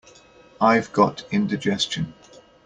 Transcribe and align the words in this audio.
I've 0.59 0.91
got 0.93 1.23
indigestion. 1.29 2.15